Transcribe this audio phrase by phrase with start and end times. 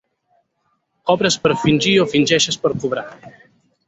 [1.09, 3.05] Cobres per fingir o fingeixes per cobrar.